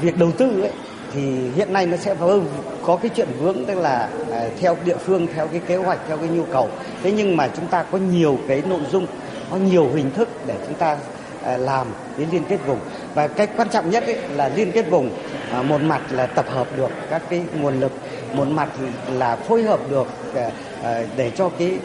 [0.00, 0.72] việc đầu tư ấy,
[1.12, 2.40] thì hiện nay nó sẽ có,
[2.82, 6.18] có cái chuyện vướng tức là à, theo địa phương theo cái kế hoạch theo
[6.18, 6.70] cái nhu cầu.
[7.02, 9.06] Thế nhưng mà chúng ta có nhiều cái nội dung
[9.50, 10.98] có nhiều hình thức để chúng ta
[11.42, 11.86] à, làm
[12.18, 12.78] đến liên kết vùng.
[13.14, 15.10] Và cái quan trọng nhất ấy là liên kết vùng
[15.50, 17.92] à, một mặt là tập hợp được các cái nguồn lực
[18.34, 18.68] một mặt
[19.12, 20.50] là phối hợp được ờ,
[20.82, 21.78] ờ, để cho cái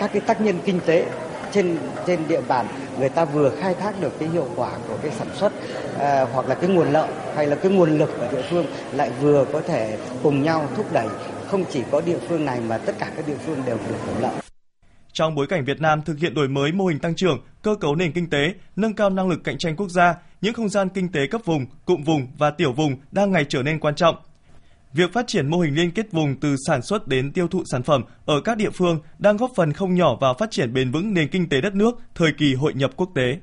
[0.00, 1.06] các cái tác nhân kinh tế
[1.52, 2.66] trên trên địa bàn
[2.98, 5.52] người ta vừa khai thác được cái hiệu quả của cái sản xuất
[5.98, 9.10] à, hoặc là cái nguồn lợi hay là cái nguồn lực ở địa phương lại
[9.20, 11.08] vừa có thể cùng nhau thúc đẩy
[11.46, 14.22] không chỉ có địa phương này mà tất cả các địa phương đều được hưởng
[14.22, 14.32] lợi.
[15.12, 17.94] Trong bối cảnh Việt Nam thực hiện đổi mới mô hình tăng trưởng, cơ cấu
[17.94, 21.12] nền kinh tế, nâng cao năng lực cạnh tranh quốc gia, những không gian kinh
[21.12, 24.16] tế cấp vùng, cụm vùng và tiểu vùng đang ngày trở nên quan trọng.
[24.96, 27.82] Việc phát triển mô hình liên kết vùng từ sản xuất đến tiêu thụ sản
[27.82, 31.14] phẩm ở các địa phương đang góp phần không nhỏ vào phát triển bền vững
[31.14, 33.38] nền kinh tế đất nước thời kỳ hội nhập quốc tế.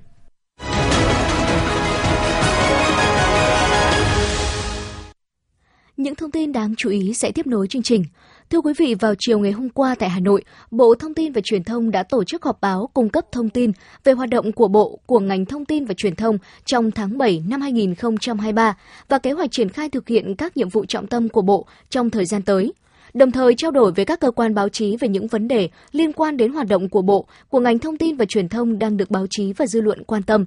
[5.97, 8.05] Những thông tin đáng chú ý sẽ tiếp nối chương trình.
[8.49, 11.41] Thưa quý vị, vào chiều ngày hôm qua tại Hà Nội, Bộ Thông tin và
[11.43, 13.71] Truyền thông đã tổ chức họp báo cung cấp thông tin
[14.03, 17.43] về hoạt động của Bộ, của ngành thông tin và truyền thông trong tháng 7
[17.47, 18.77] năm 2023
[19.10, 22.10] và kế hoạch triển khai thực hiện các nhiệm vụ trọng tâm của Bộ trong
[22.10, 22.73] thời gian tới
[23.13, 26.13] đồng thời trao đổi với các cơ quan báo chí về những vấn đề liên
[26.13, 29.12] quan đến hoạt động của Bộ, của ngành thông tin và truyền thông đang được
[29.12, 30.45] báo chí và dư luận quan tâm.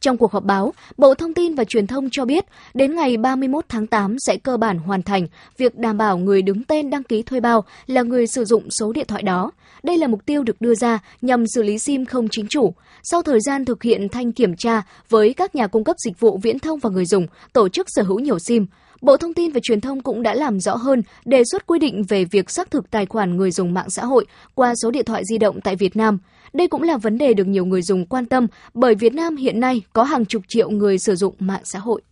[0.00, 3.64] Trong cuộc họp báo, Bộ Thông tin và Truyền thông cho biết đến ngày 31
[3.68, 5.26] tháng 8 sẽ cơ bản hoàn thành
[5.56, 8.92] việc đảm bảo người đứng tên đăng ký thuê bao là người sử dụng số
[8.92, 9.50] điện thoại đó.
[9.82, 12.74] Đây là mục tiêu được đưa ra nhằm xử lý SIM không chính chủ.
[13.02, 16.38] Sau thời gian thực hiện thanh kiểm tra với các nhà cung cấp dịch vụ
[16.42, 18.66] viễn thông và người dùng, tổ chức sở hữu nhiều SIM,
[19.00, 22.02] Bộ Thông tin và Truyền thông cũng đã làm rõ hơn đề xuất quy định
[22.08, 25.22] về việc xác thực tài khoản người dùng mạng xã hội qua số điện thoại
[25.30, 26.18] di động tại Việt Nam–
[26.54, 29.60] đây cũng là vấn đề được nhiều người dùng quan tâm bởi Việt Nam hiện
[29.60, 32.02] nay có hàng chục triệu người sử dụng mạng xã hội.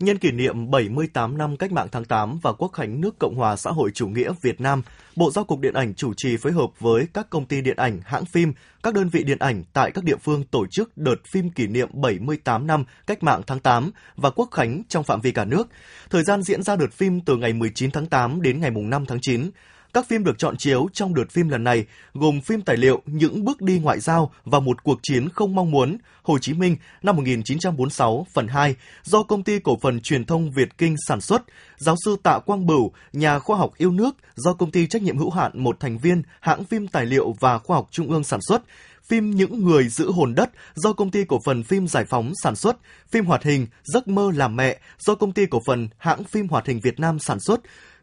[0.00, 3.56] Nhân kỷ niệm 78 năm Cách mạng tháng 8 và Quốc khánh nước Cộng hòa
[3.56, 4.82] xã hội chủ nghĩa Việt Nam,
[5.16, 8.00] Bộ Giao cục Điện ảnh chủ trì phối hợp với các công ty điện ảnh,
[8.04, 11.50] hãng phim, các đơn vị điện ảnh tại các địa phương tổ chức đợt phim
[11.50, 15.44] kỷ niệm 78 năm Cách mạng tháng 8 và Quốc khánh trong phạm vi cả
[15.44, 15.68] nước.
[16.10, 19.18] Thời gian diễn ra đợt phim từ ngày 19 tháng 8 đến ngày 5 tháng
[19.22, 19.50] 9.
[19.94, 23.44] Các phim được chọn chiếu trong đợt phim lần này gồm phim tài liệu Những
[23.44, 27.16] bước đi ngoại giao và một cuộc chiến không mong muốn Hồ Chí Minh năm
[27.16, 28.74] 1946 phần 2
[29.04, 31.42] do công ty cổ phần truyền thông Việt Kinh sản xuất,
[31.76, 35.18] giáo sư Tạ Quang Bửu, nhà khoa học yêu nước do công ty trách nhiệm
[35.18, 38.40] hữu hạn một thành viên hãng phim tài liệu và khoa học trung ương sản
[38.48, 38.62] xuất,
[39.08, 42.56] phim Những người giữ hồn đất do công ty cổ phần phim Giải phóng sản
[42.56, 42.76] xuất,
[43.10, 46.66] phim hoạt hình Giấc mơ làm mẹ do công ty cổ phần hãng phim hoạt
[46.66, 47.60] hình Việt Nam sản xuất,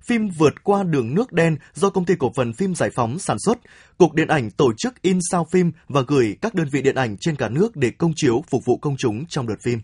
[0.08, 3.38] phim Vượt qua đường nước đen do công ty cổ phần phim Giải phóng sản
[3.40, 3.58] xuất.
[3.98, 7.18] Cục Điện ảnh tổ chức in sao phim và gửi các đơn vị điện ảnh
[7.20, 9.80] trên cả nước để công chiếu phục vụ công chúng trong đợt phim.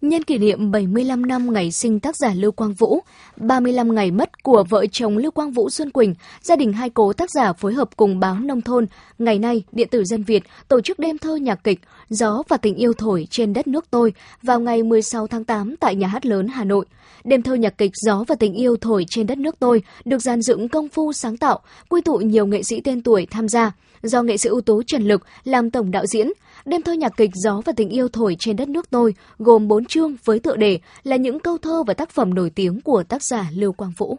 [0.00, 3.00] Nhân kỷ niệm 75 năm ngày sinh tác giả Lưu Quang Vũ,
[3.36, 7.12] 35 ngày mất của vợ chồng Lưu Quang Vũ Xuân Quỳnh, gia đình hai cố
[7.12, 8.86] tác giả phối hợp cùng báo Nông thôn,
[9.18, 12.74] ngày nay Điện tử Dân Việt tổ chức đêm thơ nhạc kịch Gió và tình
[12.74, 16.48] yêu thổi trên đất nước tôi vào ngày 16 tháng 8 tại Nhà hát lớn
[16.48, 16.86] Hà Nội.
[17.24, 20.42] Đêm thơ nhạc kịch Gió và tình yêu thổi trên đất nước tôi được dàn
[20.42, 24.22] dựng công phu sáng tạo, quy tụ nhiều nghệ sĩ tên tuổi tham gia, do
[24.22, 26.28] nghệ sĩ ưu tú Trần Lực làm tổng đạo diễn.
[26.64, 29.84] Đêm thơ nhạc kịch Gió và tình yêu thổi trên đất nước tôi gồm 4
[29.84, 33.22] chương với tựa đề là những câu thơ và tác phẩm nổi tiếng của tác
[33.22, 34.18] giả Lưu Quang Vũ.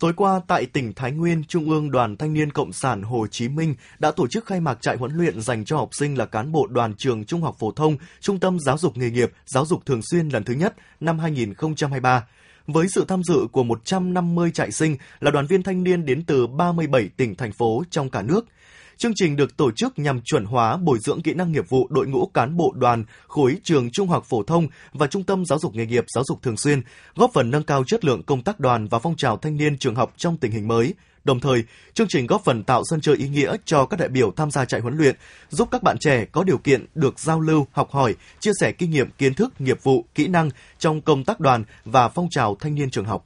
[0.00, 3.48] Tối qua tại tỉnh Thái Nguyên, Trung ương Đoàn Thanh niên Cộng sản Hồ Chí
[3.48, 6.52] Minh đã tổ chức khai mạc trại huấn luyện dành cho học sinh là cán
[6.52, 9.86] bộ đoàn trường Trung học phổ thông, Trung tâm Giáo dục nghề nghiệp, Giáo dục
[9.86, 12.26] thường xuyên lần thứ nhất năm 2023
[12.66, 16.46] với sự tham dự của 150 trại sinh là đoàn viên thanh niên đến từ
[16.46, 18.46] 37 tỉnh thành phố trong cả nước–
[19.00, 22.06] Chương trình được tổ chức nhằm chuẩn hóa bồi dưỡng kỹ năng nghiệp vụ đội
[22.06, 25.74] ngũ cán bộ đoàn khối trường trung học phổ thông và trung tâm giáo dục
[25.74, 26.82] nghề nghiệp giáo dục thường xuyên,
[27.14, 29.94] góp phần nâng cao chất lượng công tác đoàn và phong trào thanh niên trường
[29.94, 30.94] học trong tình hình mới.
[31.24, 34.32] Đồng thời, chương trình góp phần tạo sân chơi ý nghĩa cho các đại biểu
[34.36, 35.16] tham gia trại huấn luyện,
[35.50, 38.90] giúp các bạn trẻ có điều kiện được giao lưu, học hỏi, chia sẻ kinh
[38.90, 42.74] nghiệm, kiến thức, nghiệp vụ, kỹ năng trong công tác đoàn và phong trào thanh
[42.74, 43.24] niên trường học.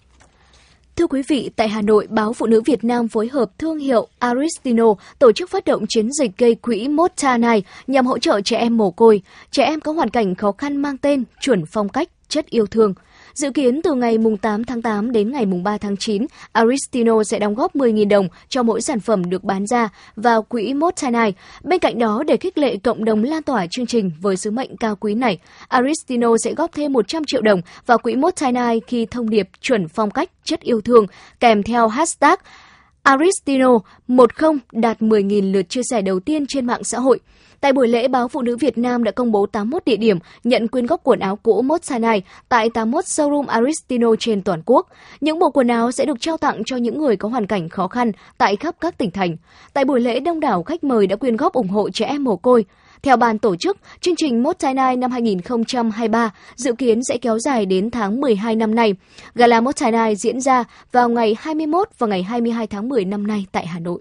[0.97, 4.09] Thưa quý vị, tại Hà Nội, Báo Phụ nữ Việt Nam phối hợp thương hiệu
[4.19, 4.85] Aristino
[5.19, 8.77] tổ chức phát động chiến dịch gây quỹ Mota này nhằm hỗ trợ trẻ em
[8.77, 12.47] mồ côi, trẻ em có hoàn cảnh khó khăn mang tên chuẩn phong cách, chất
[12.47, 12.95] yêu thương.
[13.35, 17.55] Dự kiến từ ngày 8 tháng 8 đến ngày 3 tháng 9, Aristino sẽ đóng
[17.55, 21.35] góp 10.000 đồng cho mỗi sản phẩm được bán ra vào quỹ Motanai.
[21.65, 24.77] Bên cạnh đó, để khích lệ cộng đồng lan tỏa chương trình với sứ mệnh
[24.77, 29.31] cao quý này, Aristino sẽ góp thêm 100 triệu đồng vào quỹ Motanai khi thông
[29.31, 31.07] điệp chuẩn phong cách chất yêu thương
[31.41, 32.39] kèm theo hashtag
[33.03, 34.27] Aristino 10
[34.73, 37.21] đạt 10.000 lượt chia sẻ đầu tiên trên mạng xã hội.
[37.65, 40.69] Tại buổi lễ, báo Phụ nữ Việt Nam đã công bố 81 địa điểm nhận
[40.69, 44.89] quyên góp quần áo cũ Mốt Sinai tại 81 showroom Aristino trên toàn quốc.
[45.21, 47.89] Những bộ quần áo sẽ được trao tặng cho những người có hoàn cảnh khó
[47.89, 49.37] khăn tại khắp các tỉnh thành.
[49.73, 52.37] Tại buổi lễ, đông đảo khách mời đã quyên góp ủng hộ trẻ em mồ
[52.37, 52.65] côi.
[53.03, 57.67] Theo ban tổ chức, chương trình Mốt Night năm 2023 dự kiến sẽ kéo dài
[57.67, 58.95] đến tháng 12 năm nay.
[59.35, 63.47] Gala Mốt Night diễn ra vào ngày 21 và ngày 22 tháng 10 năm nay
[63.53, 64.01] tại Hà Nội.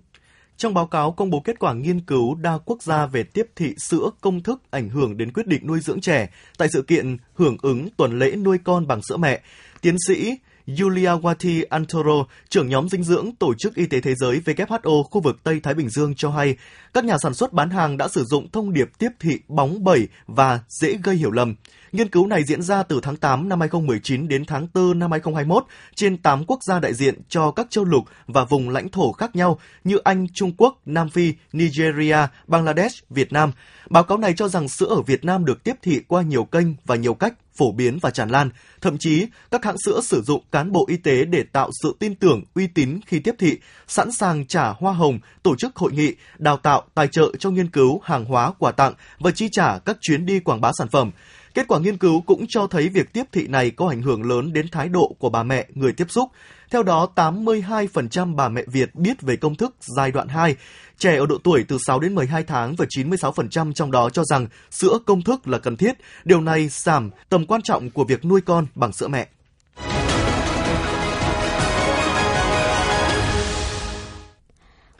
[0.63, 3.75] Trong báo cáo công bố kết quả nghiên cứu đa quốc gia về tiếp thị
[3.77, 7.57] sữa công thức ảnh hưởng đến quyết định nuôi dưỡng trẻ tại sự kiện hưởng
[7.61, 9.41] ứng tuần lễ nuôi con bằng sữa mẹ,
[9.81, 10.35] tiến sĩ
[10.79, 15.21] Yulia Wati Antoro, trưởng nhóm dinh dưỡng Tổ chức Y tế Thế giới WHO khu
[15.21, 16.55] vực Tây Thái Bình Dương cho hay,
[16.93, 20.07] các nhà sản xuất bán hàng đã sử dụng thông điệp tiếp thị bóng bẩy
[20.27, 21.55] và dễ gây hiểu lầm.
[21.91, 25.65] Nghiên cứu này diễn ra từ tháng 8 năm 2019 đến tháng 4 năm 2021
[25.95, 29.35] trên 8 quốc gia đại diện cho các châu lục và vùng lãnh thổ khác
[29.35, 33.51] nhau như Anh, Trung Quốc, Nam Phi, Nigeria, Bangladesh, Việt Nam.
[33.89, 36.67] Báo cáo này cho rằng sữa ở Việt Nam được tiếp thị qua nhiều kênh
[36.85, 38.49] và nhiều cách phổ biến và tràn lan.
[38.81, 42.15] Thậm chí, các hãng sữa sử dụng cán bộ y tế để tạo sự tin
[42.15, 46.15] tưởng, uy tín khi tiếp thị, sẵn sàng trả hoa hồng, tổ chức hội nghị,
[46.37, 49.97] đào tạo, tài trợ cho nghiên cứu, hàng hóa, quà tặng và chi trả các
[50.01, 51.11] chuyến đi quảng bá sản phẩm.
[51.53, 54.53] Kết quả nghiên cứu cũng cho thấy việc tiếp thị này có ảnh hưởng lớn
[54.53, 56.29] đến thái độ của bà mẹ, người tiếp xúc.
[56.71, 60.55] Theo đó, 82% bà mẹ Việt biết về công thức giai đoạn 2,
[60.97, 64.47] trẻ ở độ tuổi từ 6 đến 12 tháng và 96% trong đó cho rằng
[64.71, 65.93] sữa công thức là cần thiết.
[66.23, 69.27] Điều này giảm tầm quan trọng của việc nuôi con bằng sữa mẹ.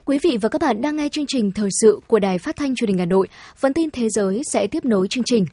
[0.06, 2.76] Quý vị và các bạn đang nghe chương trình thời sự của Đài Phát thanh
[2.76, 3.28] Truyền hình Hà Nội.
[3.56, 5.46] Phần tin thế giới sẽ tiếp nối chương trình.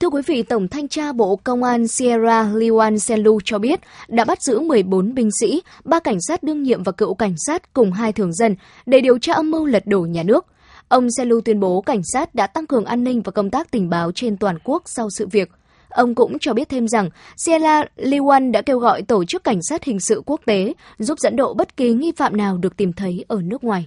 [0.00, 4.24] Thưa quý vị, Tổng thanh tra Bộ Công an Sierra Leone Senlu cho biết đã
[4.24, 7.92] bắt giữ 14 binh sĩ, ba cảnh sát đương nhiệm và cựu cảnh sát cùng
[7.92, 10.46] hai thường dân để điều tra âm mưu lật đổ nhà nước.
[10.88, 13.90] Ông Senlu tuyên bố cảnh sát đã tăng cường an ninh và công tác tình
[13.90, 15.50] báo trên toàn quốc sau sự việc.
[15.92, 19.84] Ông cũng cho biết thêm rằng Sierra Leone đã kêu gọi tổ chức cảnh sát
[19.84, 23.24] hình sự quốc tế giúp dẫn độ bất kỳ nghi phạm nào được tìm thấy
[23.28, 23.86] ở nước ngoài.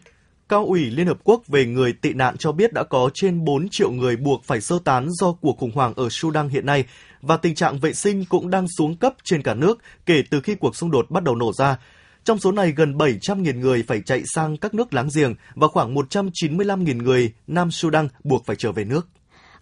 [0.49, 3.69] Cao ủy Liên Hợp Quốc về người tị nạn cho biết đã có trên 4
[3.69, 6.85] triệu người buộc phải sơ tán do cuộc khủng hoảng ở Sudan hiện nay
[7.21, 10.55] và tình trạng vệ sinh cũng đang xuống cấp trên cả nước kể từ khi
[10.55, 11.77] cuộc xung đột bắt đầu nổ ra.
[12.23, 15.95] Trong số này, gần 700.000 người phải chạy sang các nước láng giềng và khoảng
[15.95, 19.07] 195.000 người Nam Sudan buộc phải trở về nước.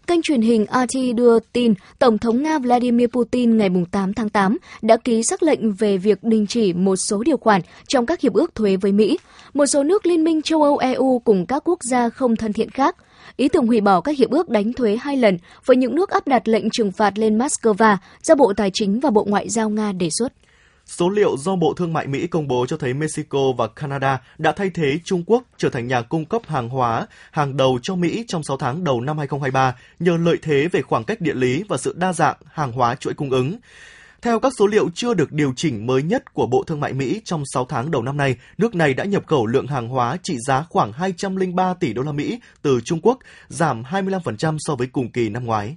[0.08, 4.58] Kênh truyền hình RT đưa tin Tổng thống Nga Vladimir Putin ngày 8 tháng 8
[4.82, 8.34] đã ký sắc lệnh về việc đình chỉ một số điều khoản trong các hiệp
[8.34, 9.18] ước thuế với Mỹ.
[9.54, 12.70] Một số nước Liên minh châu Âu EU cùng các quốc gia không thân thiện
[12.70, 12.96] khác
[13.38, 16.28] ý tưởng hủy bỏ các hiệp ước đánh thuế hai lần với những nước áp
[16.28, 19.92] đặt lệnh trừng phạt lên Moscow do Bộ Tài chính và Bộ Ngoại giao Nga
[19.92, 20.34] đề xuất.
[20.98, 24.52] Số liệu do Bộ Thương mại Mỹ công bố cho thấy Mexico và Canada đã
[24.52, 28.26] thay thế Trung Quốc trở thành nhà cung cấp hàng hóa hàng đầu cho Mỹ
[28.28, 31.78] trong 6 tháng đầu năm 2023 nhờ lợi thế về khoảng cách địa lý và
[31.78, 33.58] sự đa dạng hàng hóa chuỗi cung ứng.
[34.22, 37.22] Theo các số liệu chưa được điều chỉnh mới nhất của Bộ Thương mại Mỹ
[37.26, 40.38] trong 6 tháng đầu năm nay, nước này đã nhập khẩu lượng hàng hóa trị
[40.48, 45.12] giá khoảng 203 tỷ đô la Mỹ từ Trung Quốc, giảm 25% so với cùng
[45.12, 45.76] kỳ năm ngoái.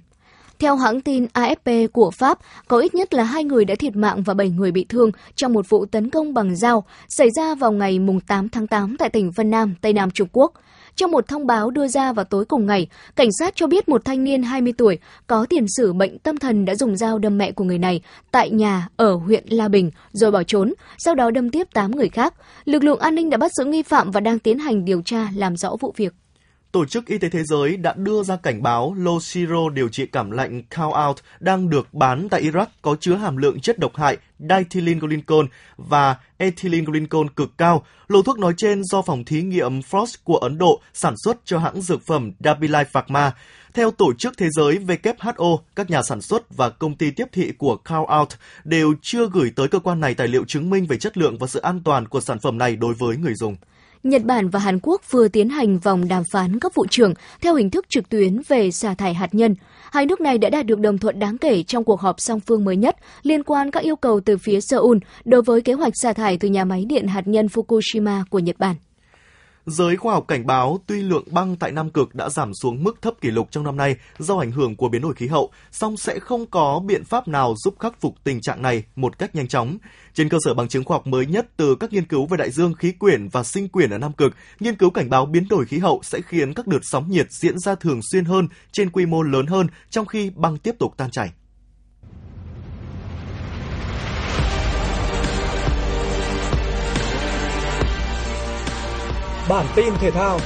[0.59, 4.23] Theo hãng tin AFP của Pháp, có ít nhất là hai người đã thiệt mạng
[4.23, 7.71] và 7 người bị thương trong một vụ tấn công bằng dao xảy ra vào
[7.71, 10.53] ngày 8 tháng 8 tại tỉnh Vân Nam, Tây Nam Trung Quốc.
[10.95, 14.05] Trong một thông báo đưa ra vào tối cùng ngày, cảnh sát cho biết một
[14.05, 17.51] thanh niên 20 tuổi có tiền sử bệnh tâm thần đã dùng dao đâm mẹ
[17.51, 21.49] của người này tại nhà ở huyện La Bình rồi bỏ trốn, sau đó đâm
[21.49, 22.33] tiếp 8 người khác.
[22.65, 25.29] Lực lượng an ninh đã bắt giữ nghi phạm và đang tiến hành điều tra
[25.35, 26.13] làm rõ vụ việc.
[26.71, 30.05] Tổ chức Y tế Thế giới đã đưa ra cảnh báo lô siro điều trị
[30.05, 33.95] cảm lạnh Cowout Out đang được bán tại Iraq có chứa hàm lượng chất độc
[33.95, 35.45] hại Dithylenglycol
[35.77, 36.85] và ethylene
[37.35, 37.85] cực cao.
[38.07, 41.59] Lô thuốc nói trên do phòng thí nghiệm Frost của Ấn Độ sản xuất cho
[41.59, 43.31] hãng dược phẩm Dabilai Pharma.
[43.73, 47.51] Theo Tổ chức Thế giới WHO, các nhà sản xuất và công ty tiếp thị
[47.57, 48.29] của Cowout Out
[48.63, 51.47] đều chưa gửi tới cơ quan này tài liệu chứng minh về chất lượng và
[51.47, 53.55] sự an toàn của sản phẩm này đối với người dùng.
[54.03, 57.55] Nhật Bản và Hàn Quốc vừa tiến hành vòng đàm phán cấp vụ trưởng theo
[57.55, 59.55] hình thức trực tuyến về xả thải hạt nhân.
[59.91, 62.65] Hai nước này đã đạt được đồng thuận đáng kể trong cuộc họp song phương
[62.65, 66.13] mới nhất liên quan các yêu cầu từ phía Seoul đối với kế hoạch xả
[66.13, 68.75] thải từ nhà máy điện hạt nhân Fukushima của Nhật Bản.
[69.67, 73.01] Giới khoa học cảnh báo tuy lượng băng tại Nam Cực đã giảm xuống mức
[73.01, 75.97] thấp kỷ lục trong năm nay do ảnh hưởng của biến đổi khí hậu, song
[75.97, 79.47] sẽ không có biện pháp nào giúp khắc phục tình trạng này một cách nhanh
[79.47, 79.77] chóng.
[80.17, 82.51] Trên cơ sở bằng chứng khoa học mới nhất từ các nghiên cứu về đại
[82.51, 85.65] dương khí quyển và sinh quyển ở Nam Cực, nghiên cứu cảnh báo biến đổi
[85.65, 89.05] khí hậu sẽ khiến các đợt sóng nhiệt diễn ra thường xuyên hơn trên quy
[89.05, 91.29] mô lớn hơn trong khi băng tiếp tục tan chảy.
[99.49, 100.39] Bản tin thể thao.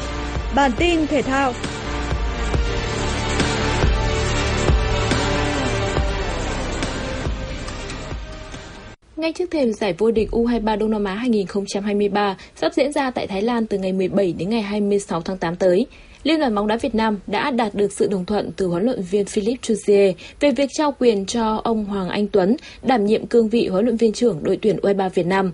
[0.55, 1.53] Bản tin thể thao.
[9.17, 13.27] Ngay trước thềm giải vô địch U23 Đông Nam Á 2023 sắp diễn ra tại
[13.27, 15.85] Thái Lan từ ngày 17 đến ngày 26 tháng 8 tới,
[16.23, 19.01] Liên đoàn bóng đá Việt Nam đã đạt được sự đồng thuận từ huấn luyện
[19.01, 23.49] viên Philippe Chuzier về việc trao quyền cho ông Hoàng Anh Tuấn đảm nhiệm cương
[23.49, 25.51] vị huấn luyện viên trưởng đội tuyển U23 Việt Nam.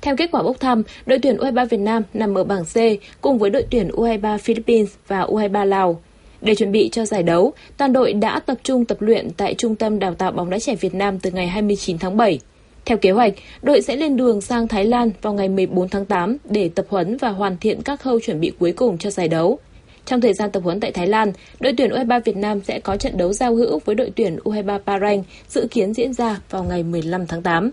[0.00, 2.76] Theo kết quả bốc thăm, đội tuyển U23 Việt Nam nằm ở bảng C
[3.20, 6.00] cùng với đội tuyển U23 Philippines và U23 Lào.
[6.40, 9.76] Để chuẩn bị cho giải đấu, toàn đội đã tập trung tập luyện tại Trung
[9.76, 12.38] tâm Đào tạo bóng đá trẻ Việt Nam từ ngày 29 tháng 7.
[12.84, 16.36] Theo kế hoạch, đội sẽ lên đường sang Thái Lan vào ngày 14 tháng 8
[16.44, 19.58] để tập huấn và hoàn thiện các khâu chuẩn bị cuối cùng cho giải đấu.
[20.06, 22.96] Trong thời gian tập huấn tại Thái Lan, đội tuyển U23 Việt Nam sẽ có
[22.96, 26.82] trận đấu giao hữu với đội tuyển U23 Bahrain dự kiến diễn ra vào ngày
[26.82, 27.70] 15 tháng 8.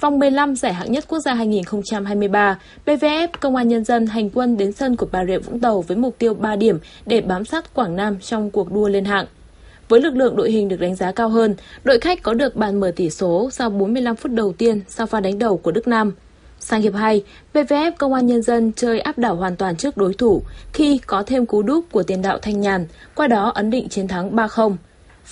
[0.00, 4.56] Vòng 15 giải hạng nhất quốc gia 2023, PVF Công an Nhân dân hành quân
[4.56, 7.74] đến sân của Bà Rịa Vũng Tàu với mục tiêu 3 điểm để bám sát
[7.74, 9.26] Quảng Nam trong cuộc đua lên hạng.
[9.88, 12.80] Với lực lượng đội hình được đánh giá cao hơn, đội khách có được bàn
[12.80, 16.12] mở tỷ số sau 45 phút đầu tiên sau pha đánh đầu của Đức Nam.
[16.60, 20.14] Sang hiệp 2, VVF Công an Nhân dân chơi áp đảo hoàn toàn trước đối
[20.14, 20.42] thủ
[20.72, 24.08] khi có thêm cú đúp của tiền đạo Thanh Nhàn, qua đó ấn định chiến
[24.08, 24.76] thắng 3-0.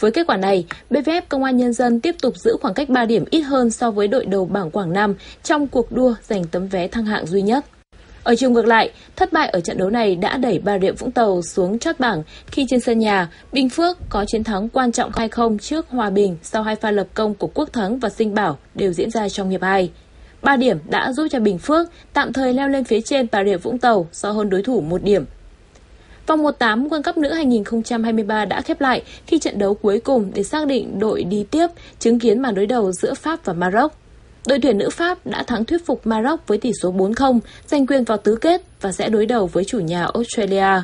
[0.00, 3.04] Với kết quả này, BVF Công an Nhân dân tiếp tục giữ khoảng cách 3
[3.04, 6.68] điểm ít hơn so với đội đầu bảng Quảng Nam trong cuộc đua giành tấm
[6.68, 7.64] vé thăng hạng duy nhất.
[8.24, 11.10] Ở chiều ngược lại, thất bại ở trận đấu này đã đẩy Bà Rịa Vũng
[11.10, 15.10] Tàu xuống chót bảng khi trên sân nhà, Bình Phước có chiến thắng quan trọng
[15.10, 18.58] 2-0 trước Hòa Bình sau hai pha lập công của Quốc Thắng và Sinh Bảo
[18.74, 19.90] đều diễn ra trong hiệp 2.
[20.42, 23.56] 3 điểm đã giúp cho Bình Phước tạm thời leo lên phía trên Bà Rịa
[23.56, 25.24] Vũng Tàu sau hơn đối thủ một điểm
[26.26, 30.42] Vòng 18 World Cup nữ 2023 đã khép lại khi trận đấu cuối cùng để
[30.42, 31.66] xác định đội đi tiếp
[31.98, 34.01] chứng kiến màn đối đầu giữa Pháp và Maroc.
[34.46, 38.04] Đội tuyển nữ Pháp đã thắng thuyết phục Maroc với tỷ số 4-0, giành quyền
[38.04, 40.82] vào tứ kết và sẽ đối đầu với chủ nhà Australia.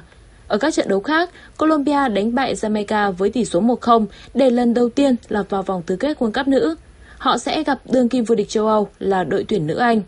[0.48, 4.74] Ở các trận đấu khác, Colombia đánh bại Jamaica với tỷ số 1-0 để lần
[4.74, 6.74] đầu tiên lọt vào vòng tứ kết World Cup nữ.
[7.18, 10.02] Họ sẽ gặp đương kim vô địch châu Âu là đội tuyển nữ Anh.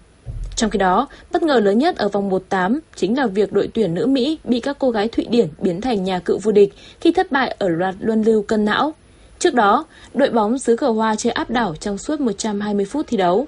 [0.56, 3.94] Trong khi đó, bất ngờ lớn nhất ở vòng 1-8 chính là việc đội tuyển
[3.94, 7.12] nữ Mỹ bị các cô gái Thụy Điển biến thành nhà cựu vô địch khi
[7.12, 8.94] thất bại ở loạt luân lưu cân não.
[9.40, 13.16] Trước đó, đội bóng xứ cờ hoa chơi áp đảo trong suốt 120 phút thi
[13.16, 13.46] đấu.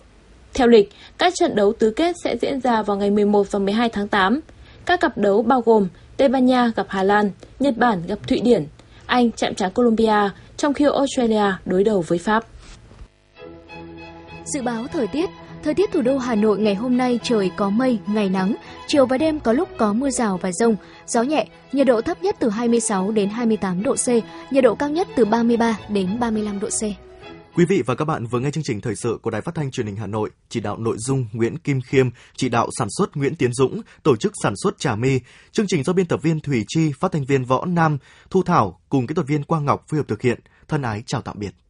[0.54, 3.88] Theo lịch, các trận đấu tứ kết sẽ diễn ra vào ngày 11 và 12
[3.88, 4.40] tháng 8.
[4.86, 8.40] Các cặp đấu bao gồm Tây Ban Nha gặp Hà Lan, Nhật Bản gặp Thụy
[8.40, 8.66] Điển,
[9.06, 12.44] Anh chạm trán Colombia, trong khi Australia đối đầu với Pháp.
[14.44, 15.30] Dự báo thời tiết
[15.64, 19.06] Thời tiết thủ đô Hà Nội ngày hôm nay trời có mây, ngày nắng, chiều
[19.06, 22.36] và đêm có lúc có mưa rào và rông, gió nhẹ, nhiệt độ thấp nhất
[22.38, 24.08] từ 26 đến 28 độ C,
[24.52, 26.82] nhiệt độ cao nhất từ 33 đến 35 độ C.
[27.54, 29.70] Quý vị và các bạn vừa nghe chương trình thời sự của Đài Phát thanh
[29.70, 33.16] Truyền hình Hà Nội, chỉ đạo nội dung Nguyễn Kim Khiêm, chỉ đạo sản xuất
[33.16, 35.20] Nguyễn Tiến Dũng, tổ chức sản xuất Trà My.
[35.52, 37.98] Chương trình do biên tập viên Thủy Chi, phát thanh viên Võ Nam,
[38.30, 40.40] Thu Thảo cùng kỹ thuật viên Quang Ngọc phối hợp thực hiện.
[40.68, 41.61] Thân ái chào tạm biệt.